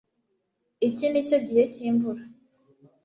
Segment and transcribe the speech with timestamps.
[0.87, 2.23] Iki nicyo gihe cyimvura